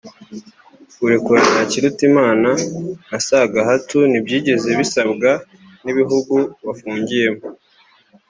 [0.97, 2.49] Kurekura Ntakirutimana
[3.09, 5.29] na Sagahatu ntibyigeze bisabwa
[5.83, 6.35] n’ibihugu
[6.65, 7.41] bafungiyemo